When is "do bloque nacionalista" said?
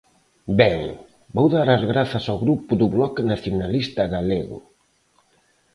2.81-4.01